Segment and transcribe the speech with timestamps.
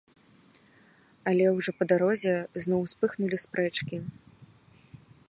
[1.31, 2.33] Але ўжо па дарозе
[2.65, 3.97] зноў успыхнулі спрэчкі.